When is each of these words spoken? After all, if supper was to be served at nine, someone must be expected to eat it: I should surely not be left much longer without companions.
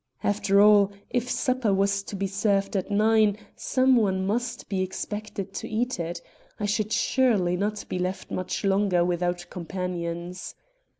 After 0.23 0.59
all, 0.59 0.91
if 1.11 1.29
supper 1.29 1.71
was 1.71 2.01
to 2.01 2.15
be 2.15 2.25
served 2.25 2.75
at 2.75 2.89
nine, 2.89 3.37
someone 3.55 4.25
must 4.25 4.67
be 4.67 4.81
expected 4.81 5.53
to 5.53 5.69
eat 5.69 5.99
it: 5.99 6.23
I 6.59 6.65
should 6.65 6.91
surely 6.91 7.55
not 7.55 7.85
be 7.87 7.99
left 7.99 8.31
much 8.31 8.63
longer 8.63 9.05
without 9.05 9.45
companions. 9.51 10.55